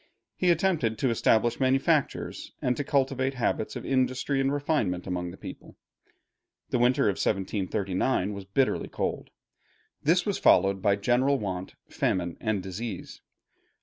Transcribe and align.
He 0.35 0.49
attempted 0.49 0.97
to 0.97 1.11
establish 1.11 1.59
manufactures, 1.59 2.53
and 2.59 2.75
to 2.75 2.83
cultivate 2.83 3.35
habits 3.35 3.75
of 3.75 3.85
industry 3.85 4.41
and 4.41 4.51
refinement 4.51 5.05
among 5.05 5.29
the 5.29 5.37
people. 5.37 5.75
The 6.71 6.79
winter 6.79 7.03
of 7.03 7.17
1739 7.21 8.33
was 8.33 8.45
bitterly 8.45 8.87
cold. 8.87 9.29
This 10.01 10.25
was 10.25 10.39
followed 10.39 10.81
by 10.81 10.95
general 10.95 11.37
want, 11.37 11.75
famine, 11.87 12.35
and 12.41 12.63
disease. 12.63 13.21